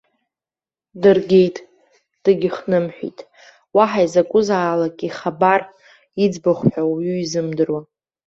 [1.01, 1.57] Дыргеит,
[2.23, 3.19] дагьыхнымҳәит,
[3.75, 5.61] уаҳа изакәызаалак ихабар,
[6.23, 7.81] иӡбахә ҳәа уаҩы изымдыруа.